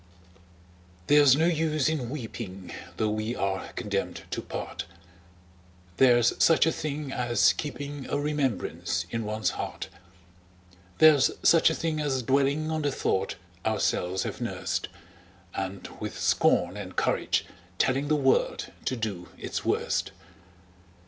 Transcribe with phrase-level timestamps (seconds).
[1.05, 4.85] There's no use in weeping, Though we are condemned to part:
[5.97, 9.89] There's such a thing as keeping A remembrance in one's heart:
[10.97, 14.87] There's such a thing as dwelling On the thought ourselves have nursed,
[15.53, 17.45] And with scorn and courage
[17.77, 20.13] telling The world to do its worst.